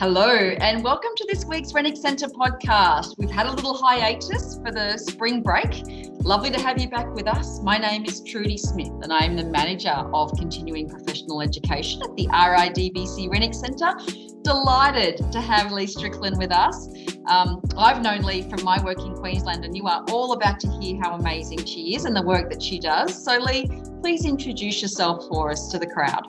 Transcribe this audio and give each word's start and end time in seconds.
Hello, 0.00 0.30
and 0.30 0.82
welcome 0.82 1.10
to 1.14 1.26
this 1.28 1.44
week's 1.44 1.74
Renwick 1.74 1.94
Centre 1.94 2.28
podcast. 2.28 3.18
We've 3.18 3.30
had 3.30 3.44
a 3.44 3.52
little 3.52 3.74
hiatus 3.76 4.58
for 4.64 4.72
the 4.72 4.96
spring 4.96 5.42
break. 5.42 5.82
Lovely 6.22 6.48
to 6.48 6.58
have 6.58 6.80
you 6.80 6.88
back 6.88 7.14
with 7.14 7.28
us. 7.28 7.60
My 7.62 7.76
name 7.76 8.06
is 8.06 8.22
Trudy 8.22 8.56
Smith, 8.56 8.94
and 9.02 9.12
I 9.12 9.18
am 9.26 9.36
the 9.36 9.44
manager 9.44 9.90
of 9.90 10.32
continuing 10.38 10.88
professional 10.88 11.42
education 11.42 12.00
at 12.00 12.16
the 12.16 12.28
RIDBC 12.28 13.30
Renwick 13.30 13.52
Centre. 13.52 13.92
Delighted 14.40 15.18
to 15.32 15.38
have 15.38 15.70
Lee 15.70 15.86
Strickland 15.86 16.38
with 16.38 16.50
us. 16.50 16.88
Um, 17.26 17.60
I've 17.76 18.00
known 18.00 18.22
Lee 18.22 18.48
from 18.48 18.64
my 18.64 18.82
work 18.82 19.00
in 19.00 19.14
Queensland, 19.16 19.66
and 19.66 19.76
you 19.76 19.86
are 19.86 20.02
all 20.08 20.32
about 20.32 20.60
to 20.60 20.68
hear 20.80 20.98
how 21.02 21.16
amazing 21.16 21.66
she 21.66 21.94
is 21.94 22.06
and 22.06 22.16
the 22.16 22.22
work 22.22 22.48
that 22.48 22.62
she 22.62 22.78
does. 22.78 23.22
So, 23.22 23.36
Lee, 23.36 23.68
please 24.00 24.24
introduce 24.24 24.80
yourself 24.80 25.28
for 25.28 25.50
us 25.50 25.68
to 25.72 25.78
the 25.78 25.86
crowd. 25.86 26.24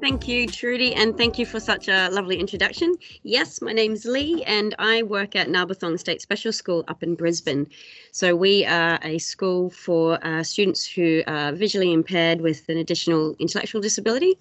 Thank 0.00 0.26
you, 0.26 0.46
Trudy, 0.46 0.94
and 0.94 1.14
thank 1.14 1.38
you 1.38 1.44
for 1.44 1.60
such 1.60 1.86
a 1.86 2.08
lovely 2.08 2.40
introduction. 2.40 2.94
Yes, 3.22 3.60
my 3.60 3.74
name's 3.74 4.06
Lee, 4.06 4.42
and 4.44 4.74
I 4.78 5.02
work 5.02 5.36
at 5.36 5.48
Narbethong 5.48 5.98
State 5.98 6.22
Special 6.22 6.52
School 6.52 6.84
up 6.88 7.02
in 7.02 7.14
Brisbane. 7.14 7.68
So, 8.10 8.34
we 8.34 8.64
are 8.64 8.98
a 9.02 9.18
school 9.18 9.68
for 9.68 10.18
uh, 10.26 10.42
students 10.42 10.86
who 10.86 11.22
are 11.26 11.52
visually 11.52 11.92
impaired 11.92 12.40
with 12.40 12.66
an 12.70 12.78
additional 12.78 13.36
intellectual 13.38 13.82
disability. 13.82 14.38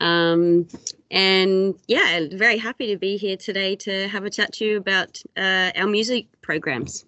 Um, 0.00 0.66
and 1.10 1.74
yeah, 1.86 2.26
very 2.32 2.56
happy 2.56 2.86
to 2.86 2.96
be 2.96 3.18
here 3.18 3.36
today 3.36 3.76
to 3.76 4.08
have 4.08 4.24
a 4.24 4.30
chat 4.30 4.54
to 4.54 4.64
you 4.64 4.78
about 4.78 5.20
uh, 5.36 5.70
our 5.76 5.86
music 5.86 6.28
programs. 6.40 7.04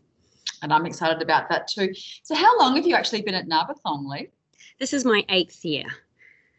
And 0.60 0.70
I'm 0.70 0.84
excited 0.84 1.22
about 1.22 1.48
that 1.48 1.66
too. 1.66 1.94
So, 2.25 2.34
how 2.34 2.58
long 2.58 2.77
have 2.77 2.86
you 2.86 2.94
actually 2.94 3.22
been 3.22 3.34
at 3.34 3.48
Narbethong, 3.48 4.06
Lee? 4.06 4.28
This 4.78 4.92
is 4.92 5.06
my 5.06 5.25
eighth 5.31 5.64
year. 5.64 5.86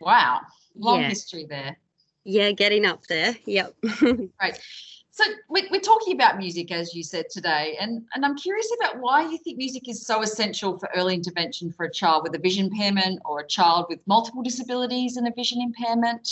Wow 0.01 0.41
long 0.79 1.01
yeah. 1.01 1.09
history 1.09 1.45
there. 1.49 1.77
Yeah, 2.23 2.51
getting 2.51 2.85
up 2.85 3.03
there. 3.07 3.35
Yep. 3.45 3.75
Right. 4.41 4.59
So 5.17 5.23
we're 5.49 5.79
talking 5.79 6.13
about 6.13 6.37
music, 6.37 6.71
as 6.71 6.93
you 6.93 7.01
said 7.01 7.25
today, 7.31 7.75
and, 7.81 8.03
and 8.13 8.23
I'm 8.23 8.37
curious 8.37 8.69
about 8.79 9.01
why 9.01 9.23
you 9.27 9.39
think 9.39 9.57
music 9.57 9.89
is 9.89 10.05
so 10.05 10.21
essential 10.21 10.77
for 10.77 10.89
early 10.95 11.15
intervention 11.15 11.71
for 11.71 11.87
a 11.87 11.91
child 11.91 12.21
with 12.21 12.35
a 12.35 12.37
vision 12.37 12.67
impairment 12.67 13.19
or 13.25 13.39
a 13.39 13.47
child 13.47 13.87
with 13.89 13.99
multiple 14.05 14.43
disabilities 14.43 15.17
and 15.17 15.27
a 15.27 15.31
vision 15.35 15.59
impairment. 15.59 16.29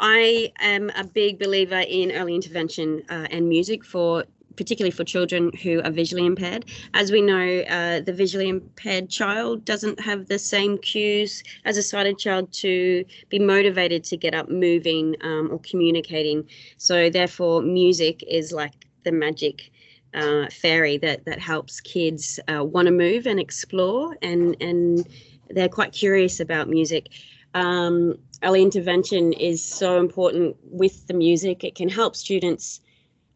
I 0.00 0.50
am 0.60 0.90
a 0.96 1.04
big 1.04 1.38
believer 1.38 1.84
in 1.86 2.12
early 2.12 2.34
intervention 2.34 3.02
uh, 3.10 3.26
and 3.30 3.46
music 3.46 3.84
for 3.84 4.24
particularly 4.56 4.90
for 4.90 5.04
children 5.04 5.50
who 5.62 5.80
are 5.82 5.90
visually 5.90 6.26
impaired. 6.26 6.64
As 6.94 7.10
we 7.10 7.20
know, 7.20 7.60
uh, 7.68 8.00
the 8.00 8.12
visually 8.12 8.48
impaired 8.48 9.08
child 9.08 9.64
doesn't 9.64 10.00
have 10.00 10.28
the 10.28 10.38
same 10.38 10.78
cues 10.78 11.42
as 11.64 11.76
a 11.76 11.82
sighted 11.82 12.18
child 12.18 12.52
to 12.54 13.04
be 13.28 13.38
motivated 13.38 14.04
to 14.04 14.16
get 14.16 14.34
up 14.34 14.48
moving 14.48 15.16
um, 15.22 15.48
or 15.50 15.58
communicating. 15.60 16.48
So, 16.76 17.10
therefore, 17.10 17.62
music 17.62 18.22
is 18.26 18.52
like 18.52 18.86
the 19.04 19.12
magic. 19.12 19.70
Uh, 20.14 20.46
fairy 20.50 20.98
that 20.98 21.24
that 21.24 21.38
helps 21.38 21.80
kids 21.80 22.38
uh, 22.46 22.62
want 22.62 22.84
to 22.84 22.92
move 22.92 23.26
and 23.26 23.40
explore 23.40 24.14
and 24.20 24.54
and 24.60 25.08
they're 25.48 25.70
quite 25.70 25.90
curious 25.90 26.38
about 26.38 26.68
music 26.68 27.08
um, 27.54 28.18
early 28.42 28.60
intervention 28.60 29.32
is 29.32 29.64
so 29.64 29.98
important 29.98 30.54
with 30.64 31.06
the 31.06 31.14
music 31.14 31.64
it 31.64 31.74
can 31.74 31.88
help 31.88 32.14
students 32.14 32.82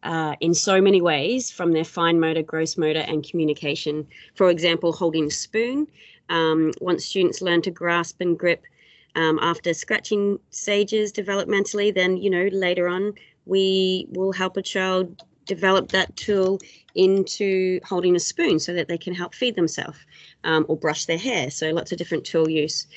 uh, 0.03 0.35
in 0.39 0.53
so 0.53 0.81
many 0.81 1.01
ways 1.01 1.51
from 1.51 1.71
their 1.71 1.83
fine 1.83 2.19
motor, 2.19 2.41
gross 2.41 2.77
motor, 2.77 2.99
and 2.99 3.27
communication. 3.27 4.07
For 4.35 4.49
example, 4.49 4.91
holding 4.93 5.25
a 5.25 5.31
spoon. 5.31 5.87
Um, 6.29 6.71
once 6.81 7.05
students 7.05 7.41
learn 7.41 7.61
to 7.63 7.71
grasp 7.71 8.19
and 8.21 8.37
grip 8.37 8.63
um, 9.15 9.39
after 9.41 9.73
scratching 9.73 10.39
stages 10.51 11.11
developmentally, 11.11 11.93
then, 11.93 12.17
you 12.17 12.29
know, 12.29 12.49
later 12.51 12.87
on, 12.87 13.13
we 13.45 14.07
will 14.09 14.33
help 14.33 14.57
a 14.57 14.61
child 14.61 15.23
develop 15.45 15.89
that 15.89 16.13
tool 16.15 16.59
into 16.95 17.79
holding 17.83 18.15
a 18.15 18.19
spoon 18.19 18.59
so 18.59 18.73
that 18.73 18.87
they 18.87 18.97
can 18.97 19.15
help 19.15 19.33
feed 19.33 19.55
themselves 19.55 19.97
um, 20.43 20.65
or 20.67 20.75
brush 20.75 21.05
their 21.05 21.17
hair. 21.17 21.49
So 21.49 21.69
lots 21.71 21.91
of 21.91 21.97
different 21.97 22.25
tool 22.25 22.49
use. 22.49 22.87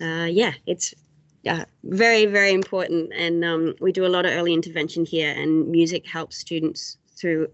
Uh, 0.00 0.26
yeah, 0.28 0.52
it's 0.66 0.94
yeah, 1.42 1.64
very, 1.84 2.26
very 2.26 2.52
important. 2.52 3.12
And 3.12 3.44
um, 3.44 3.74
we 3.80 3.92
do 3.92 4.06
a 4.06 4.08
lot 4.08 4.24
of 4.24 4.32
early 4.32 4.54
intervention 4.54 5.04
here, 5.04 5.34
and 5.36 5.68
music 5.68 6.06
helps 6.06 6.38
students 6.38 6.98
throughout 7.16 7.50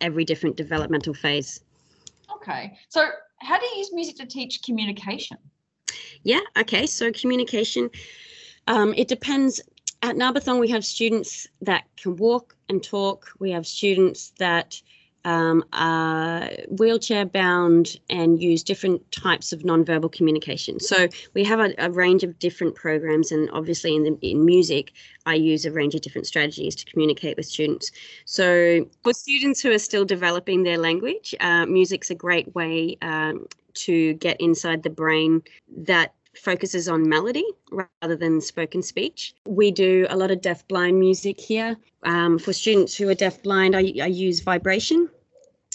every 0.00 0.24
different 0.24 0.56
developmental 0.56 1.14
phase. 1.14 1.60
Okay. 2.36 2.78
So, 2.88 3.08
how 3.38 3.58
do 3.58 3.66
you 3.66 3.78
use 3.78 3.92
music 3.92 4.16
to 4.16 4.26
teach 4.26 4.62
communication? 4.62 5.36
Yeah, 6.22 6.40
okay. 6.58 6.86
So, 6.86 7.12
communication, 7.12 7.90
um, 8.66 8.94
it 8.96 9.08
depends. 9.08 9.60
At 10.02 10.16
Narbethong, 10.16 10.58
we 10.58 10.68
have 10.68 10.82
students 10.82 11.46
that 11.60 11.84
can 11.98 12.16
walk 12.16 12.56
and 12.70 12.82
talk, 12.82 13.30
we 13.38 13.50
have 13.50 13.66
students 13.66 14.32
that 14.38 14.80
um, 15.24 15.64
are 15.72 16.48
wheelchair 16.68 17.26
bound 17.26 17.96
and 18.08 18.42
use 18.42 18.62
different 18.62 19.10
types 19.12 19.52
of 19.52 19.60
nonverbal 19.60 20.10
communication. 20.10 20.80
So 20.80 21.08
we 21.34 21.44
have 21.44 21.60
a, 21.60 21.74
a, 21.78 21.90
range 21.90 22.22
of 22.24 22.38
different 22.38 22.74
programs, 22.74 23.30
and 23.30 23.50
obviously 23.52 23.94
in 23.94 24.04
the 24.04 24.18
in 24.22 24.44
music, 24.44 24.92
I 25.26 25.34
use 25.34 25.66
a 25.66 25.72
range 25.72 25.94
of 25.94 26.00
different 26.00 26.26
strategies 26.26 26.74
to 26.76 26.84
communicate 26.86 27.36
with 27.36 27.46
students. 27.46 27.90
So 28.24 28.88
for 29.02 29.12
students 29.12 29.60
who 29.60 29.70
are 29.72 29.78
still 29.78 30.04
developing 30.04 30.62
their 30.62 30.78
language, 30.78 31.34
uh, 31.40 31.66
music's 31.66 32.10
a 32.10 32.14
great 32.14 32.54
way 32.54 32.96
um, 33.02 33.46
to 33.74 34.14
get 34.14 34.40
inside 34.40 34.82
the 34.82 34.90
brain 34.90 35.42
that 35.76 36.14
focuses 36.36 36.88
on 36.88 37.08
melody 37.08 37.44
rather 37.70 38.16
than 38.16 38.40
spoken 38.40 38.82
speech. 38.82 39.34
We 39.46 39.70
do 39.70 40.06
a 40.08 40.16
lot 40.16 40.30
of 40.30 40.40
deaf 40.40 40.66
blind 40.68 40.98
music 40.98 41.40
here. 41.40 41.76
Um, 42.04 42.38
for 42.38 42.52
students 42.52 42.96
who 42.96 43.08
are 43.08 43.14
deaf 43.14 43.42
blind, 43.42 43.76
I, 43.76 43.92
I 44.02 44.06
use 44.06 44.40
vibration. 44.40 45.10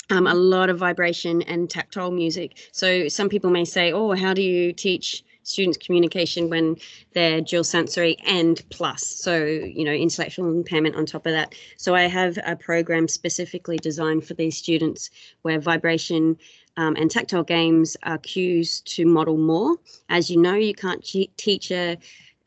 Um, 0.09 0.27
a 0.27 0.35
lot 0.35 0.69
of 0.69 0.77
vibration 0.77 1.41
and 1.43 1.69
tactile 1.69 2.11
music. 2.11 2.69
So 2.71 3.07
some 3.07 3.27
people 3.27 3.49
may 3.49 3.65
say, 3.65 3.91
"Oh, 3.91 4.11
how 4.11 4.33
do 4.35 4.41
you 4.41 4.71
teach 4.71 5.23
students 5.45 5.77
communication 5.77 6.49
when 6.49 6.75
they're 7.13 7.39
dual 7.39 7.63
sensory 7.63 8.17
and 8.25 8.63
plus 8.71 9.05
so 9.05 9.45
you 9.45 9.85
know 9.85 9.91
intellectual 9.91 10.49
impairment 10.49 10.95
on 10.95 11.05
top 11.05 11.25
of 11.25 11.31
that 11.31 11.53
so 11.77 11.93
i 11.93 12.03
have 12.03 12.37
a 12.45 12.55
program 12.55 13.07
specifically 13.07 13.77
designed 13.77 14.25
for 14.25 14.33
these 14.33 14.57
students 14.57 15.11
where 15.43 15.59
vibration 15.59 16.35
um, 16.77 16.95
and 16.95 17.09
tactile 17.09 17.43
games 17.43 17.95
are 18.03 18.17
cues 18.17 18.81
to 18.81 19.05
model 19.05 19.37
more. 19.37 19.77
As 20.09 20.29
you 20.29 20.37
know, 20.37 20.55
you 20.55 20.73
can't 20.73 21.03
teach 21.37 21.71
a, 21.71 21.97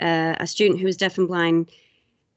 uh, 0.01 0.35
a 0.39 0.47
student 0.47 0.81
who 0.81 0.87
is 0.87 0.97
deaf 0.97 1.19
and 1.19 1.29
blind 1.29 1.71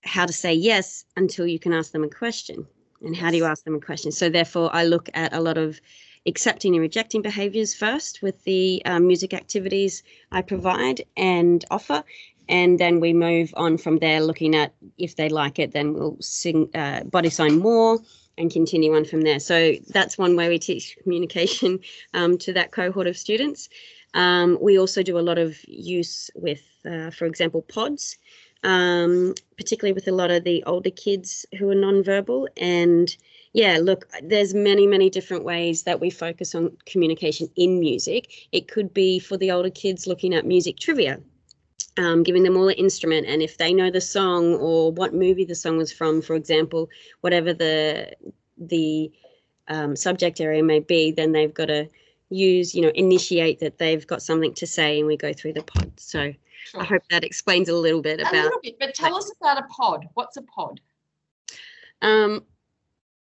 how 0.03 0.25
to 0.25 0.33
say 0.33 0.53
yes 0.53 1.05
until 1.15 1.45
you 1.45 1.59
can 1.59 1.73
ask 1.73 1.91
them 1.91 2.03
a 2.03 2.09
question. 2.09 2.65
And 3.01 3.15
how 3.15 3.31
do 3.31 3.37
you 3.37 3.45
ask 3.45 3.63
them 3.63 3.75
a 3.75 3.79
question? 3.79 4.11
So, 4.11 4.29
therefore, 4.29 4.69
I 4.73 4.85
look 4.85 5.09
at 5.13 5.33
a 5.33 5.39
lot 5.39 5.57
of 5.57 5.81
accepting 6.25 6.73
and 6.75 6.81
rejecting 6.81 7.21
behaviors 7.21 7.73
first 7.73 8.21
with 8.21 8.43
the 8.43 8.81
um, 8.85 9.07
music 9.07 9.33
activities 9.33 10.03
I 10.31 10.43
provide 10.43 11.03
and 11.17 11.65
offer. 11.71 12.03
And 12.47 12.79
then 12.79 12.99
we 12.99 13.13
move 13.13 13.53
on 13.57 13.77
from 13.77 13.97
there, 13.99 14.21
looking 14.21 14.55
at 14.55 14.73
if 14.97 15.15
they 15.15 15.29
like 15.29 15.57
it, 15.57 15.71
then 15.71 15.93
we'll 15.93 16.17
sing 16.19 16.69
uh, 16.75 17.03
body 17.05 17.29
sign 17.29 17.59
more 17.59 17.99
and 18.37 18.51
continue 18.51 18.95
on 18.95 19.05
from 19.05 19.21
there. 19.21 19.39
So 19.39 19.75
that's 19.89 20.17
one 20.17 20.35
way 20.35 20.49
we 20.49 20.59
teach 20.59 20.97
communication 21.03 21.79
um, 22.13 22.37
to 22.39 22.53
that 22.53 22.71
cohort 22.71 23.07
of 23.07 23.17
students. 23.17 23.69
Um, 24.13 24.57
we 24.61 24.77
also 24.77 25.03
do 25.03 25.17
a 25.17 25.21
lot 25.21 25.37
of 25.37 25.57
use 25.67 26.29
with, 26.35 26.63
uh, 26.85 27.11
for 27.11 27.25
example, 27.25 27.63
PODDs, 27.63 28.17
um, 28.63 29.33
particularly 29.57 29.93
with 29.93 30.07
a 30.07 30.11
lot 30.11 30.31
of 30.31 30.43
the 30.43 30.63
older 30.65 30.89
kids 30.89 31.45
who 31.57 31.69
are 31.69 31.75
nonverbal. 31.75 32.47
And 32.57 33.15
yeah, 33.53 33.79
look, 33.81 34.09
there's 34.23 34.53
many, 34.53 34.87
many 34.87 35.09
different 35.09 35.43
ways 35.43 35.83
that 35.83 35.99
we 35.99 36.09
focus 36.09 36.55
on 36.55 36.75
communication 36.85 37.49
in 37.55 37.79
music. 37.79 38.47
It 38.51 38.67
could 38.67 38.93
be 38.93 39.19
for 39.19 39.37
the 39.37 39.51
older 39.51 39.69
kids 39.69 40.07
looking 40.07 40.33
at 40.33 40.45
music 40.45 40.77
trivia 40.77 41.19
um, 41.97 42.23
giving 42.23 42.43
them 42.43 42.55
all 42.57 42.69
an 42.69 42.75
instrument 42.75 43.27
and 43.27 43.41
if 43.41 43.57
they 43.57 43.73
know 43.73 43.91
the 43.91 44.01
song 44.01 44.55
or 44.55 44.91
what 44.91 45.13
movie 45.13 45.45
the 45.45 45.55
song 45.55 45.77
was 45.77 45.91
from 45.91 46.21
for 46.21 46.35
example 46.35 46.89
whatever 47.21 47.53
the 47.53 48.11
the 48.57 49.11
um, 49.67 49.95
subject 49.95 50.39
area 50.39 50.63
may 50.63 50.79
be 50.79 51.11
then 51.11 51.31
they've 51.31 51.53
got 51.53 51.65
to 51.65 51.89
use 52.29 52.73
you 52.73 52.81
know 52.81 52.91
initiate 52.95 53.59
that 53.59 53.77
they've 53.77 54.07
got 54.07 54.21
something 54.21 54.53
to 54.53 54.65
say 54.65 54.99
and 54.99 55.07
we 55.07 55.17
go 55.17 55.33
through 55.33 55.53
the 55.53 55.61
PODD. 55.61 55.91
So 55.99 56.33
sure. 56.63 56.81
i 56.81 56.83
hope 56.83 57.03
that 57.09 57.23
explains 57.23 57.67
a 57.67 57.75
little 57.75 58.01
bit 58.01 58.21
about 58.21 58.33
a 58.33 58.43
little 58.43 58.59
bit 58.63 58.79
but 58.79 58.95
tell 58.95 59.15
us 59.15 59.31
about 59.39 59.57
a 59.57 59.67
PODD. 59.67 60.07
What's 60.13 60.37
a 60.37 60.41
PODD? 60.41 60.77
Um 62.01 62.45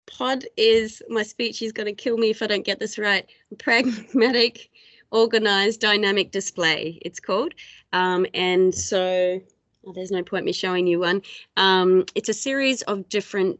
PODD 0.07 0.45
is 0.57 1.03
my 1.09 1.25
speech 1.25 1.61
is 1.61 1.73
going 1.73 1.87
to 1.87 1.93
kill 1.93 2.19
me 2.19 2.31
if 2.31 2.41
i 2.41 2.47
don't 2.47 2.65
get 2.65 2.79
this 2.79 2.99
right 2.99 3.29
pragmatic 3.59 4.71
organized 5.11 5.81
dynamic 5.81 6.31
display, 6.31 6.99
it's 7.03 7.21
called. 7.21 7.55
Um, 7.93 8.27
and 8.35 8.75
so 8.75 9.41
oh, 9.87 9.93
there's 9.93 10.11
no 10.11 10.23
point 10.23 10.45
me 10.45 10.53
showing 10.53 10.87
you 10.87 11.01
one. 11.01 11.23
Um, 11.57 12.05
it's 12.15 12.29
a 12.29 12.35
series 12.35 12.83
of 12.83 13.09
different 13.09 13.59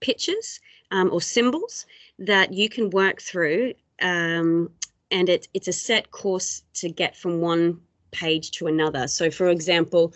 pictures 0.00 0.60
um, 0.90 1.10
or 1.12 1.20
symbols 1.20 1.86
that 2.18 2.52
you 2.52 2.68
can 2.68 2.90
work 2.90 3.20
through. 3.20 3.74
Um, 4.00 4.70
and 5.10 5.28
it, 5.28 5.48
it's 5.54 5.68
a 5.68 5.72
set 5.72 6.10
course 6.10 6.62
to 6.74 6.88
get 6.88 7.16
from 7.16 7.40
one 7.40 7.80
page 8.12 8.50
to 8.52 8.66
another. 8.66 9.08
So, 9.08 9.30
for 9.30 9.48
example, 9.48 10.12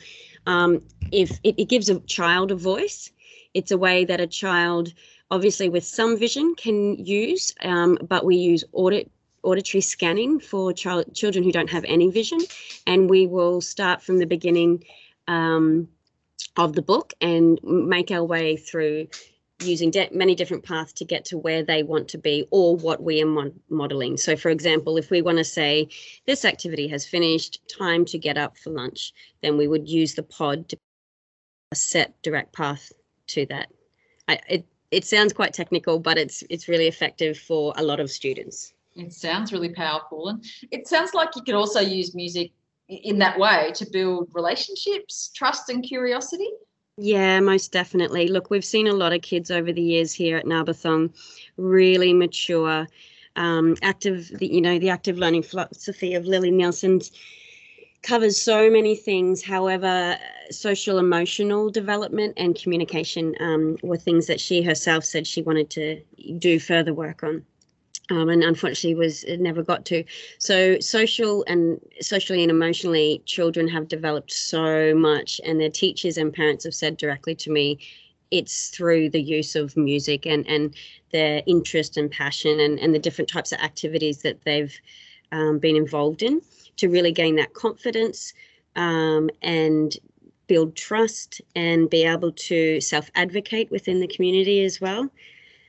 um, 0.47 0.83
if 1.13 1.39
it, 1.43 1.55
it 1.59 1.69
gives 1.69 1.89
a 1.89 2.01
child 2.01 2.51
a 2.51 2.57
voice, 2.57 3.11
it's 3.55 3.71
a 3.71 3.79
way 3.79 4.05
that 4.05 4.21
a 4.21 4.27
child, 4.27 4.93
obviously 5.31 5.69
with 5.69 5.85
some 5.85 6.19
vision, 6.19 6.55
can 6.55 7.05
use, 7.05 7.53
um, 7.63 7.99
but 8.09 8.25
we 8.25 8.37
use 8.37 8.65
audit 8.73 9.11
auditory 9.47 9.81
scanning 9.81 10.41
for 10.41 10.73
child, 10.73 11.15
children 11.15 11.45
who 11.45 11.53
don't 11.53 11.71
have 11.71 11.85
any 11.85 12.11
vision, 12.11 12.41
and 12.87 13.09
we 13.09 13.27
will 13.27 13.61
start 13.61 14.03
from 14.03 14.19
the 14.19 14.27
beginning 14.27 14.85
um, 15.29 15.89
of 16.57 16.75
the 16.75 16.83
book 16.83 17.15
and 17.21 17.59
make 17.63 18.11
our 18.11 18.25
way 18.25 18.57
through 18.57 19.07
using 19.61 19.91
de- 19.91 20.11
many 20.13 20.35
different 20.35 20.65
paths 20.65 20.93
to 20.93 21.05
get 21.05 21.25
to 21.25 21.39
where 21.39 21.63
they 21.63 21.83
want 21.83 22.09
to 22.09 22.19
be 22.19 22.47
or 22.51 22.77
what 22.77 23.03
we 23.03 23.23
are 23.23 23.51
modeling. 23.71 24.17
So, 24.17 24.37
for 24.37 24.51
example, 24.51 24.99
if 24.99 25.11
we 25.11 25.23
want 25.23 25.39
to 25.39 25.45
say 25.45 25.89
this 26.27 26.45
activity 26.45 26.89
has 26.89 27.07
finished, 27.07 27.61
time 27.69 28.05
to 28.07 28.19
get 28.19 28.37
up 28.37 28.59
for 28.59 28.71
lunch, 28.71 29.15
then 29.43 29.57
we 29.57 29.69
would 29.69 29.89
use 29.89 30.15
the 30.15 30.23
PODD 30.23 30.69
to 30.69 30.79
set 31.75 32.21
direct 32.23 32.53
path 32.53 32.93
to 33.29 33.47
that. 33.47 33.69
I, 34.29 34.41
it 34.49 34.67
it 34.91 35.05
sounds 35.05 35.33
quite 35.33 35.53
technical, 35.53 35.99
but 35.99 36.19
it's 36.19 36.45
it's 36.51 36.69
really 36.69 36.87
effective 36.87 37.39
for 37.39 37.73
a 37.77 37.83
lot 37.83 38.01
of 38.01 38.11
students. 38.11 38.73
It 38.97 39.13
sounds 39.13 39.53
really 39.53 39.73
powerful, 39.73 40.29
and 40.29 40.45
it 40.71 40.89
sounds 40.89 41.15
like 41.15 41.37
you 41.37 41.43
could 41.43 41.55
also 41.55 41.81
use 41.81 42.15
music 42.15 42.53
in 42.89 43.19
that 43.19 43.39
way 43.39 43.73
to 43.75 43.87
build 43.91 44.31
relationships, 44.33 45.31
trust, 45.35 45.69
and 45.69 45.83
curiosity. 45.83 46.49
Yeah, 46.99 47.41
most 47.41 47.73
definitely. 47.73 48.29
Look, 48.29 48.51
we've 48.51 48.65
seen 48.65 48.87
a 48.87 48.93
lot 48.93 49.13
of 49.13 49.21
kids 49.21 49.51
over 49.51 49.71
the 49.73 49.83
years 49.83 50.15
here 50.15 50.39
at 50.39 50.47
Narbethong 50.47 51.15
really 51.59 52.15
mature, 52.15 52.87
um, 53.37 53.77
active, 53.83 54.29
the, 54.39 54.47
you 54.47 54.63
know, 54.63 54.79
the 54.79 54.89
active 54.89 55.19
learning 55.19 55.43
philosophy 55.43 56.15
of 56.15 56.25
Lilli 56.25 56.51
Nielsen's 56.51 57.13
covers 58.03 58.41
so 58.41 58.71
many 58.71 58.95
things. 58.95 59.43
However, 59.43 60.17
social 60.51 60.99
emotional 60.99 61.71
development 61.71 62.35
and 62.37 62.55
communication 62.55 63.35
um, 63.41 63.77
were 63.83 63.99
things 63.99 64.27
that 64.29 64.41
she 64.41 64.63
herself 64.63 65.05
said 65.05 65.27
she 65.27 65.43
wanted 65.43 65.69
to 65.71 66.01
do 66.39 66.59
further 66.59 66.95
work 66.95 67.23
on 67.23 67.45
um, 68.11 68.29
and 68.29 68.43
unfortunately 68.43 68.95
was 68.95 69.25
never 69.39 69.63
got 69.63 69.85
to. 69.87 70.05
So 70.39 70.79
social 70.81 71.45
and 71.47 71.81
socially 72.01 72.43
and 72.43 72.51
emotionally, 72.51 73.23
children 73.27 73.69
have 73.69 73.89
developed 73.89 74.33
so 74.33 74.95
much, 74.95 75.41
and 75.45 75.61
their 75.61 75.71
teachers 75.71 76.17
and 76.17 76.33
parents 76.33 76.65
have 76.65 76.75
said 76.75 76.97
directly 76.97 77.35
to 77.37 77.51
me, 77.51 77.79
it's 78.31 78.69
through 78.69 79.11
the 79.11 79.23
use 79.23 79.55
of 79.55 79.77
music 79.77 80.27
and 80.27 80.47
and 80.49 80.75
their 81.13 81.43
interest 81.47 81.97
and 81.97 82.11
passion 82.11 82.61
and 82.61 82.79
and 82.79 82.95
the 82.95 82.99
different 82.99 83.31
types 83.31 83.53
of 83.53 83.61
activities 83.61 84.23
that 84.23 84.43
they've 84.45 84.79
um, 85.33 85.59
been 85.59 85.77
involved 85.77 86.23
in 86.23 86.41
to 86.77 86.89
really 86.89 87.13
gain 87.13 87.37
that 87.37 87.55
confidence 87.55 88.33
um, 88.77 89.31
and 89.43 89.97
build 90.47 90.77
trust 90.77 91.41
and 91.55 91.91
be 91.91 92.05
able 92.05 92.33
to 92.33 92.81
self 92.81 93.11
advocate 93.15 93.71
within 93.71 94.01
the 94.01 94.07
community 94.07 94.65
as 94.65 94.81
well. 94.81 95.11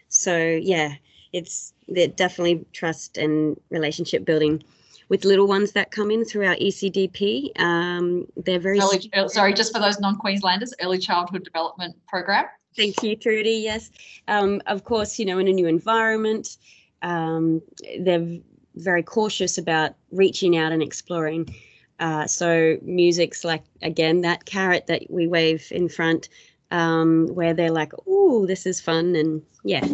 So 0.09 0.37
yeah, 0.37 0.95
it's 1.33 1.73
definitely 2.15 2.65
trust 2.73 3.17
and 3.17 3.59
relationship 3.69 4.25
building 4.25 4.63
with 5.09 5.23
little 5.23 5.47
ones 5.47 5.71
that 5.71 5.91
come 5.91 6.11
in 6.11 6.25
through 6.25 6.45
our 6.45 6.55
ECDP. 6.55 7.57
Um, 7.59 8.27
they're 8.35 8.59
very 8.59 8.79
early, 8.79 9.09
sorry, 9.27 9.53
just 9.53 9.73
for 9.73 9.79
those 9.79 9.99
non-Queenslanders, 9.99 10.73
early 10.81 10.97
childhood 10.97 11.43
development 11.43 11.95
program. 12.07 12.45
Thank 12.75 13.01
you, 13.01 13.15
Trudy. 13.15 13.61
Yes, 13.63 13.89
um, 14.27 14.61
of 14.67 14.83
course, 14.83 15.17
you 15.17 15.25
know, 15.25 15.39
in 15.39 15.47
a 15.47 15.53
new 15.53 15.67
environment, 15.67 16.57
um, 17.01 17.61
they're 17.99 18.39
very 18.75 19.01
cautious 19.01 19.57
about 19.57 19.95
reaching 20.11 20.57
out 20.57 20.71
and 20.71 20.83
exploring. 20.83 21.55
Uh, 21.99 22.27
so 22.27 22.77
music's 22.83 23.43
like 23.43 23.63
again 23.81 24.21
that 24.21 24.45
carrot 24.45 24.85
that 24.85 25.09
we 25.09 25.25
wave 25.25 25.67
in 25.71 25.89
front, 25.89 26.29
um, 26.69 27.27
where 27.33 27.55
they're 27.55 27.71
like, 27.71 27.93
"Oh, 28.05 28.45
this 28.45 28.67
is 28.67 28.79
fun," 28.79 29.15
and 29.15 29.41
yeah, 29.63 29.87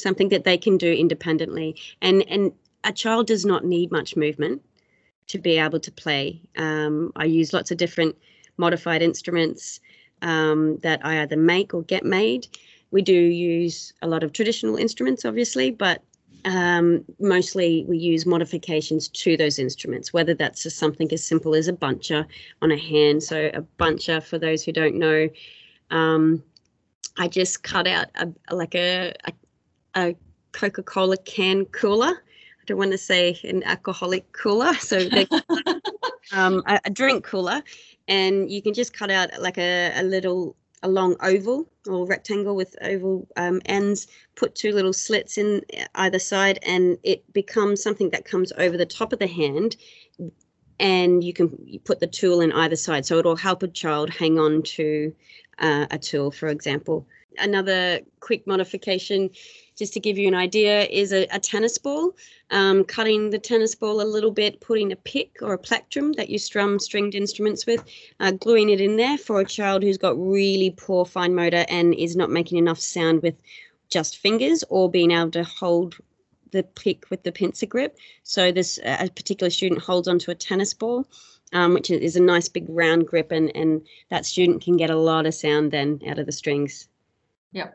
something 0.00 0.28
that 0.30 0.44
they 0.44 0.58
can 0.58 0.76
do 0.76 0.92
independently. 0.92 1.76
And 2.00 2.24
and 2.28 2.52
a 2.84 2.92
child 2.92 3.26
does 3.26 3.44
not 3.44 3.64
need 3.64 3.90
much 3.90 4.16
movement 4.16 4.62
to 5.28 5.38
be 5.38 5.58
able 5.58 5.80
to 5.80 5.92
play. 5.92 6.40
Um, 6.56 7.12
I 7.16 7.24
use 7.24 7.52
lots 7.52 7.70
of 7.70 7.76
different 7.76 8.16
modified 8.56 9.02
instruments 9.02 9.80
um, 10.22 10.78
that 10.78 11.04
I 11.04 11.22
either 11.22 11.36
make 11.36 11.74
or 11.74 11.82
get 11.82 12.04
made. 12.04 12.46
We 12.90 13.02
do 13.02 13.12
use 13.12 13.92
a 14.00 14.08
lot 14.08 14.22
of 14.22 14.32
traditional 14.32 14.76
instruments, 14.76 15.24
obviously, 15.24 15.70
but 15.70 16.02
um, 16.44 17.04
mostly 17.20 17.84
we 17.86 17.98
use 17.98 18.24
modifications 18.24 19.08
to 19.08 19.36
those 19.36 19.58
instruments, 19.58 20.12
whether 20.12 20.34
that's 20.34 20.72
something 20.74 21.12
as 21.12 21.24
simple 21.24 21.54
as 21.54 21.68
a 21.68 21.72
buncher 21.72 22.26
on 22.62 22.70
a 22.70 22.78
hand. 22.78 23.22
So 23.22 23.50
a 23.52 23.62
buncher, 23.78 24.22
for 24.22 24.38
those 24.38 24.64
who 24.64 24.72
don't 24.72 24.94
know, 24.96 25.28
um, 25.90 26.42
I 27.18 27.28
just 27.28 27.62
cut 27.62 27.86
out 27.86 28.06
a, 28.14 28.28
like 28.54 28.74
a, 28.74 29.12
a, 29.24 29.32
a 29.98 30.16
Coca 30.52 30.82
Cola 30.82 31.16
can 31.18 31.64
cooler. 31.66 32.06
I 32.06 32.64
don't 32.66 32.78
want 32.78 32.92
to 32.92 32.98
say 32.98 33.38
an 33.44 33.62
alcoholic 33.64 34.32
cooler. 34.32 34.74
So 34.74 34.98
um, 36.32 36.62
a, 36.66 36.80
a, 36.84 36.90
drink 36.90 37.24
cooler. 37.24 37.62
And 38.06 38.50
you 38.50 38.62
can 38.62 38.74
just 38.74 38.92
cut 38.92 39.10
out 39.10 39.30
like 39.40 39.58
a, 39.58 39.92
a 39.94 40.02
little, 40.02 40.56
a 40.82 40.88
long 40.88 41.16
oval 41.22 41.68
or 41.86 42.06
rectangle 42.06 42.54
with 42.56 42.76
oval 42.82 43.26
um, 43.36 43.60
ends, 43.66 44.06
put 44.36 44.54
two 44.54 44.72
little 44.72 44.92
slits 44.92 45.38
in 45.38 45.62
either 45.94 46.18
side, 46.18 46.58
and 46.62 46.98
it 47.02 47.30
becomes 47.32 47.82
something 47.82 48.10
that 48.10 48.24
comes 48.24 48.52
over 48.58 48.76
the 48.76 48.86
top 48.86 49.12
of 49.12 49.18
the 49.18 49.26
hand. 49.26 49.76
And 50.80 51.24
you 51.24 51.32
can 51.32 51.80
put 51.84 51.98
the 51.98 52.06
tool 52.06 52.40
in 52.40 52.52
either 52.52 52.76
side. 52.76 53.04
So 53.04 53.18
it'll 53.18 53.36
help 53.36 53.62
a 53.64 53.68
child 53.68 54.10
hang 54.10 54.38
on 54.38 54.62
to 54.62 55.12
uh, 55.60 55.86
a 55.90 55.98
tool, 55.98 56.30
for 56.30 56.48
example. 56.48 57.06
Another 57.38 58.00
quick 58.20 58.46
modification 58.46 59.30
just 59.78 59.92
to 59.92 60.00
give 60.00 60.18
you 60.18 60.26
an 60.26 60.34
idea, 60.34 60.82
is 60.86 61.12
a, 61.12 61.26
a 61.30 61.38
tennis 61.38 61.78
ball. 61.78 62.16
Um, 62.50 62.84
cutting 62.84 63.30
the 63.30 63.38
tennis 63.38 63.74
ball 63.74 64.00
a 64.00 64.02
little 64.02 64.32
bit, 64.32 64.60
putting 64.60 64.90
a 64.90 64.96
pick 64.96 65.36
or 65.40 65.52
a 65.52 65.58
plectrum 65.58 66.12
that 66.14 66.28
you 66.28 66.38
strum 66.38 66.78
stringed 66.80 67.14
instruments 67.14 67.64
with, 67.64 67.84
uh, 68.18 68.32
gluing 68.32 68.70
it 68.70 68.80
in 68.80 68.96
there 68.96 69.16
for 69.16 69.40
a 69.40 69.44
child 69.44 69.82
who's 69.82 69.98
got 69.98 70.18
really 70.18 70.70
poor 70.76 71.04
fine 71.04 71.34
motor 71.34 71.64
and 71.68 71.94
is 71.94 72.16
not 72.16 72.30
making 72.30 72.58
enough 72.58 72.80
sound 72.80 73.22
with 73.22 73.36
just 73.88 74.18
fingers 74.18 74.64
or 74.68 74.90
being 74.90 75.12
able 75.12 75.30
to 75.30 75.44
hold 75.44 75.96
the 76.50 76.62
pick 76.62 77.08
with 77.10 77.22
the 77.22 77.32
pincer 77.32 77.66
grip. 77.66 77.96
So 78.24 78.50
this 78.50 78.78
a 78.84 79.08
particular 79.08 79.50
student 79.50 79.80
holds 79.80 80.08
onto 80.08 80.30
a 80.30 80.34
tennis 80.34 80.74
ball, 80.74 81.06
um, 81.52 81.74
which 81.74 81.90
is 81.90 82.16
a 82.16 82.20
nice 82.20 82.48
big 82.48 82.66
round 82.68 83.06
grip, 83.06 83.32
and 83.32 83.54
and 83.56 83.86
that 84.10 84.26
student 84.26 84.62
can 84.62 84.76
get 84.76 84.90
a 84.90 84.96
lot 84.96 85.26
of 85.26 85.34
sound 85.34 85.72
then 85.72 86.00
out 86.06 86.18
of 86.18 86.26
the 86.26 86.32
strings. 86.32 86.88
Yeah, 87.52 87.70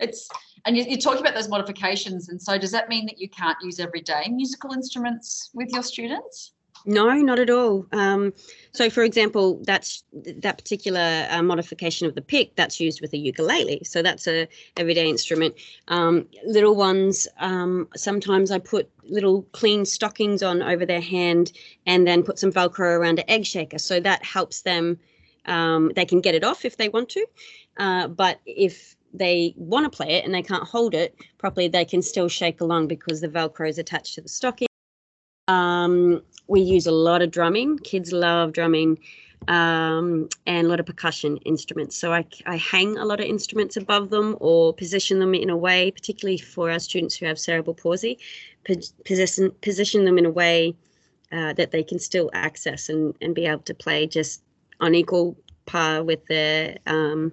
It's 0.00 0.28
and 0.64 0.76
you, 0.76 0.84
are 0.94 0.96
talking 0.96 1.20
about 1.20 1.34
those 1.34 1.48
modifications. 1.48 2.28
And 2.28 2.40
so, 2.40 2.58
does 2.58 2.70
that 2.72 2.88
mean 2.88 3.06
that 3.06 3.18
you 3.18 3.28
can't 3.28 3.58
use 3.62 3.80
everyday 3.80 4.28
musical 4.28 4.72
instruments 4.72 5.50
with 5.54 5.68
your 5.72 5.82
students? 5.82 6.52
No, 6.86 7.12
not 7.12 7.38
at 7.38 7.50
all. 7.50 7.86
Um, 7.92 8.32
so, 8.72 8.88
for 8.90 9.02
example, 9.02 9.60
that's 9.64 10.04
that 10.12 10.58
particular 10.58 11.26
uh, 11.30 11.42
modification 11.42 12.06
of 12.06 12.14
the 12.14 12.22
pick 12.22 12.54
that's 12.56 12.80
used 12.80 13.00
with 13.00 13.12
a 13.12 13.18
ukulele. 13.18 13.82
So 13.84 14.02
that's 14.02 14.26
a 14.26 14.48
everyday 14.76 15.08
instrument. 15.08 15.54
Um, 15.88 16.26
little 16.46 16.74
ones, 16.74 17.28
um, 17.38 17.88
sometimes 17.96 18.50
I 18.50 18.58
put 18.58 18.90
little 19.04 19.42
clean 19.52 19.84
stockings 19.84 20.42
on 20.42 20.62
over 20.62 20.86
their 20.86 21.00
hand 21.00 21.52
and 21.86 22.06
then 22.06 22.22
put 22.22 22.38
some 22.38 22.52
Velcro 22.52 22.98
around 22.98 23.18
an 23.18 23.24
egg 23.28 23.44
shaker. 23.44 23.78
So 23.78 24.00
that 24.00 24.24
helps 24.24 24.62
them. 24.62 24.98
Um, 25.46 25.92
they 25.96 26.04
can 26.04 26.20
get 26.20 26.34
it 26.34 26.44
off 26.44 26.64
if 26.64 26.76
they 26.76 26.90
want 26.90 27.08
to, 27.10 27.26
uh, 27.78 28.08
but 28.08 28.40
if 28.44 28.96
they 29.14 29.54
want 29.56 29.90
to 29.90 29.96
play 29.96 30.10
it 30.10 30.26
and 30.26 30.34
they 30.34 30.42
can't 30.42 30.64
hold 30.64 30.94
it 30.94 31.14
properly, 31.38 31.68
they 31.68 31.86
can 31.86 32.02
still 32.02 32.28
shake 32.28 32.60
along 32.60 32.88
because 32.88 33.22
the 33.22 33.28
Velcro 33.28 33.66
is 33.66 33.78
attached 33.78 34.14
to 34.16 34.20
the 34.20 34.28
stocking. 34.28 34.67
Um, 35.48 36.22
we 36.46 36.60
use 36.60 36.86
a 36.86 36.92
lot 36.92 37.22
of 37.22 37.30
drumming. 37.30 37.78
Kids 37.78 38.12
love 38.12 38.52
drumming 38.52 38.98
um, 39.48 40.28
and 40.46 40.66
a 40.66 40.70
lot 40.70 40.80
of 40.80 40.86
percussion 40.86 41.36
instruments. 41.38 41.96
So 41.96 42.12
I, 42.12 42.24
I 42.46 42.56
hang 42.56 42.96
a 42.96 43.04
lot 43.04 43.20
of 43.20 43.26
instruments 43.26 43.76
above 43.76 44.10
them 44.10 44.36
or 44.40 44.72
position 44.72 45.18
them 45.18 45.34
in 45.34 45.50
a 45.50 45.56
way, 45.56 45.90
particularly 45.90 46.38
for 46.38 46.70
our 46.70 46.78
students 46.78 47.16
who 47.16 47.26
have 47.26 47.38
cerebral 47.38 47.74
palsy, 47.74 48.18
position, 49.04 49.52
position 49.62 50.04
them 50.04 50.18
in 50.18 50.26
a 50.26 50.30
way 50.30 50.74
uh, 51.32 51.52
that 51.54 51.70
they 51.70 51.82
can 51.82 51.98
still 51.98 52.30
access 52.32 52.88
and, 52.88 53.14
and 53.20 53.34
be 53.34 53.46
able 53.46 53.62
to 53.62 53.74
play 53.74 54.06
just 54.06 54.42
on 54.80 54.94
equal 54.94 55.36
par 55.66 56.02
with 56.02 56.24
their 56.26 56.78
um, 56.86 57.30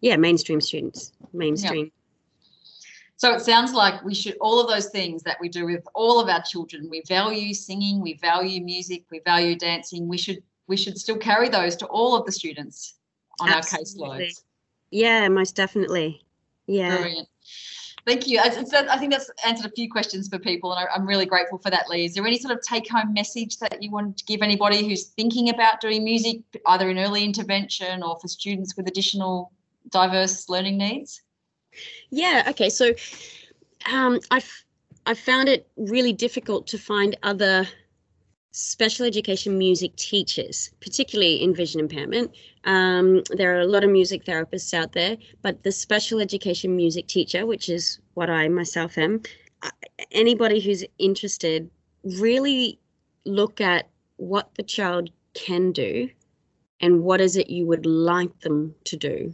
yeah 0.00 0.16
mainstream 0.16 0.60
students 0.60 1.12
mainstream 1.32 1.90
so 3.22 3.32
it 3.32 3.40
sounds 3.40 3.72
like 3.72 4.02
we 4.04 4.14
should 4.14 4.36
all 4.40 4.60
of 4.60 4.66
those 4.66 4.88
things 4.88 5.22
that 5.22 5.36
we 5.40 5.48
do 5.48 5.64
with 5.64 5.86
all 5.94 6.18
of 6.18 6.28
our 6.28 6.42
children 6.42 6.88
we 6.90 7.02
value 7.06 7.54
singing 7.54 8.00
we 8.00 8.14
value 8.14 8.60
music 8.60 9.04
we 9.12 9.20
value 9.20 9.54
dancing 9.54 10.08
we 10.08 10.18
should 10.18 10.42
we 10.66 10.76
should 10.76 10.98
still 10.98 11.16
carry 11.16 11.48
those 11.48 11.76
to 11.76 11.86
all 11.86 12.16
of 12.16 12.26
the 12.26 12.32
students 12.32 12.96
on 13.40 13.48
Absolutely. 13.48 14.02
our 14.02 14.18
caseloads 14.18 14.42
yeah 14.90 15.28
most 15.28 15.54
definitely 15.54 16.20
yeah 16.66 16.96
brilliant 16.96 17.28
Thank 18.04 18.26
you. 18.26 18.40
I, 18.40 18.46
I 18.90 18.98
think 18.98 19.12
that's 19.12 19.30
answered 19.46 19.66
a 19.66 19.70
few 19.76 19.88
questions 19.88 20.28
for 20.28 20.36
people, 20.36 20.72
and 20.72 20.88
I, 20.88 20.96
am 20.96 21.06
really 21.06 21.24
grateful 21.24 21.58
for 21.58 21.70
that, 21.70 21.88
Lee. 21.88 22.04
Is 22.04 22.14
there 22.14 22.26
any 22.26 22.36
sort 22.36 22.52
of 22.52 22.60
take 22.60 22.90
home 22.90 23.12
message 23.12 23.58
that 23.58 23.80
you 23.80 23.92
want 23.92 24.16
to 24.18 24.24
give 24.24 24.42
anybody 24.42 24.84
who's 24.84 25.04
thinking 25.10 25.50
about 25.50 25.80
doing 25.80 26.02
music, 26.02 26.40
either 26.66 26.90
in 26.90 26.98
early 26.98 27.22
intervention 27.22 28.02
or 28.02 28.18
for 28.18 28.26
students 28.26 28.76
with 28.76 28.88
additional 28.88 29.52
diverse 29.92 30.48
learning 30.48 30.78
needs? 30.78 31.22
Yeah, 32.10 32.44
okay. 32.48 32.68
So 32.68 32.94
um, 33.90 34.20
I've, 34.30 34.64
I 35.06 35.14
found 35.14 35.48
it 35.48 35.68
really 35.76 36.12
difficult 36.12 36.66
to 36.68 36.78
find 36.78 37.16
other 37.22 37.66
special 38.52 39.06
education 39.06 39.56
music 39.56 39.96
teachers, 39.96 40.70
particularly 40.80 41.42
in 41.42 41.54
vision 41.54 41.80
impairment. 41.80 42.30
Um, 42.64 43.22
there 43.30 43.56
are 43.56 43.60
a 43.60 43.66
lot 43.66 43.82
of 43.82 43.90
music 43.90 44.24
therapists 44.24 44.74
out 44.74 44.92
there, 44.92 45.16
but 45.40 45.62
the 45.62 45.72
special 45.72 46.20
education 46.20 46.76
music 46.76 47.06
teacher, 47.06 47.46
which 47.46 47.68
is 47.68 47.98
what 48.14 48.28
I 48.28 48.48
myself 48.48 48.98
am, 48.98 49.22
uh, 49.62 49.70
anybody 50.10 50.60
who's 50.60 50.84
interested, 50.98 51.70
really 52.04 52.78
look 53.24 53.60
at 53.60 53.88
what 54.16 54.54
the 54.56 54.62
child 54.62 55.10
can 55.34 55.72
do 55.72 56.10
and 56.80 57.02
what 57.02 57.20
is 57.20 57.36
it 57.36 57.48
you 57.48 57.66
would 57.66 57.86
like 57.86 58.40
them 58.40 58.74
to 58.84 58.96
do 58.96 59.32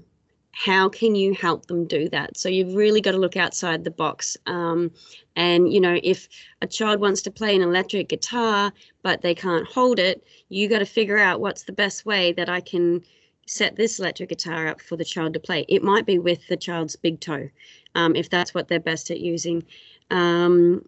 how 0.65 0.89
can 0.89 1.15
you 1.15 1.35
help 1.35 1.67
them 1.67 1.87
do 1.87 2.09
that? 2.09 2.37
So 2.37 2.49
you've 2.49 2.75
really 2.75 3.01
got 3.01 3.13
to 3.13 3.19
look 3.19 3.37
outside 3.37 3.85
the 3.85 3.93
box 3.93 4.37
um, 4.47 4.91
and 5.37 5.73
you 5.73 5.81
know 5.81 6.01
if 6.03 6.29
a 6.63 6.67
child 6.67 7.01
wants 7.01 7.23
to 7.23 7.31
play 7.31 7.55
an 7.55 7.63
electric 7.63 8.09
guitar 8.09 8.73
but 9.03 9.23
they 9.23 9.35
can't 9.35 9.67
hold 9.69 10.01
it 10.01 10.25
you 10.49 10.69
got 10.69 10.81
to 10.81 10.87
figure 10.87 11.19
out 11.19 11.41
what's 11.41 11.63
the 11.63 11.73
best 11.73 12.05
way 12.05 12.33
that 12.33 12.49
i 12.49 12.61
can 12.61 13.01
set 13.47 13.77
this 13.77 13.99
electric 13.99 14.29
guitar 14.29 14.67
up 14.67 14.81
for 14.81 14.97
the 14.97 15.05
child 15.05 15.33
to 15.33 15.41
play. 15.41 15.65
It 15.69 15.83
might 15.83 16.07
be 16.07 16.19
with 16.19 16.47
the 16.49 16.57
child's 16.57 16.97
big 16.97 17.21
toe 17.21 17.49
um, 17.95 18.15
if 18.15 18.29
that's 18.29 18.53
what 18.53 18.69
they're 18.69 18.81
best 18.81 19.11
at 19.11 19.21
using. 19.21 19.65
Um, 20.11 20.85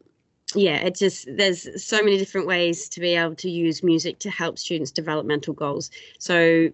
yeah 0.57 0.79
it 0.79 0.97
just 0.97 1.29
there's 1.37 1.81
so 1.81 1.99
many 2.03 2.19
different 2.19 2.45
ways 2.45 2.89
to 2.89 2.99
be 2.99 3.15
able 3.15 3.37
to 3.37 3.49
use 3.49 3.85
music 3.85 4.19
to 4.19 4.31
help 4.31 4.59
students 4.59 4.91
developmental 4.91 5.55
goals. 5.55 5.91
So 6.19 6.71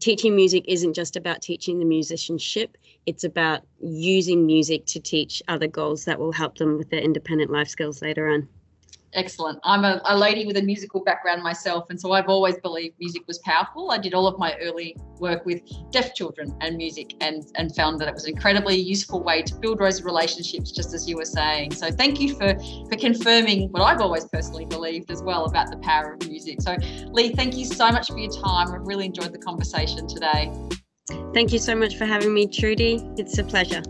teaching 0.00 0.36
music 0.36 0.64
isn't 0.68 0.94
just 0.94 1.16
about 1.16 1.42
teaching 1.42 1.78
the 1.78 1.84
musicianship 1.84 2.76
it's 3.06 3.24
about 3.24 3.62
using 3.80 4.46
music 4.46 4.84
to 4.86 5.00
teach 5.00 5.42
other 5.48 5.66
goals 5.68 6.04
that 6.04 6.18
will 6.18 6.32
help 6.32 6.56
them 6.58 6.76
with 6.78 6.90
their 6.90 7.00
independent 7.00 7.50
life 7.50 7.68
skills 7.68 8.02
later 8.02 8.28
on 8.28 8.48
Excellent. 9.12 9.58
I'm 9.64 9.84
a, 9.84 10.00
a, 10.04 10.16
lady 10.16 10.46
with 10.46 10.56
a 10.56 10.62
musical 10.62 11.02
background 11.02 11.42
myself, 11.42 11.86
and 11.90 12.00
so 12.00 12.12
I've 12.12 12.28
always 12.28 12.58
believed 12.58 12.96
music 13.00 13.22
was 13.26 13.38
powerful. 13.38 13.90
I 13.90 13.98
did 13.98 14.14
all 14.14 14.26
of 14.26 14.38
my 14.38 14.56
early 14.60 14.96
work 15.18 15.46
with 15.46 15.62
deaf 15.90 16.14
children 16.14 16.54
and 16.60 16.76
music, 16.76 17.14
and 17.20 17.44
and 17.56 17.74
found 17.74 17.98
that 18.00 18.08
it 18.08 18.14
was 18.14 18.24
an 18.24 18.34
incredibly 18.34 18.76
useful 18.76 19.22
way 19.22 19.42
to 19.42 19.54
build 19.54 19.78
those 19.78 20.02
relationships, 20.02 20.70
just 20.70 20.92
as 20.92 21.08
you 21.08 21.16
were 21.16 21.24
saying. 21.24 21.72
So 21.72 21.90
thank 21.90 22.20
you 22.20 22.34
for 22.34 22.54
for 22.90 22.96
confirming 22.96 23.70
what 23.70 23.82
I've 23.82 24.00
always 24.00 24.26
personally 24.26 24.66
believed 24.66 25.10
as 25.10 25.22
well 25.22 25.46
about 25.46 25.70
the 25.70 25.78
power 25.78 26.12
of 26.12 26.28
music. 26.28 26.60
So 26.60 26.76
Lee, 27.10 27.32
thank 27.32 27.56
you 27.56 27.64
so 27.64 27.90
much 27.90 28.08
for 28.08 28.18
your 28.18 28.32
time. 28.32 28.72
I've 28.72 28.86
really 28.86 29.06
enjoyed 29.06 29.32
the 29.32 29.38
conversation 29.38 30.06
today. 30.08 30.52
Thank 31.32 31.52
you 31.52 31.58
so 31.58 31.74
much 31.74 31.96
for 31.96 32.04
having 32.04 32.34
me, 32.34 32.48
Trudy. 32.48 33.00
It's 33.16 33.38
a 33.38 33.44
pleasure. 33.44 33.82